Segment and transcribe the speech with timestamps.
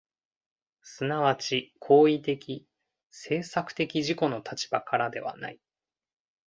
[0.81, 2.67] 即ち行為的・
[3.11, 5.59] 制作的自己の立場からではない。